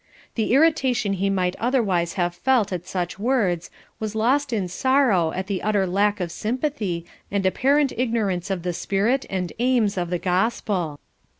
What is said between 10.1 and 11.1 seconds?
gospel.